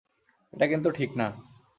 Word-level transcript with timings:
এটা 0.53 0.65
কিন্তু 0.67 0.89
ঠিক 0.91 1.11
না। 1.17 1.27